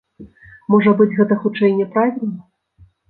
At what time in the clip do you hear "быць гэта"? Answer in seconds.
1.01-1.37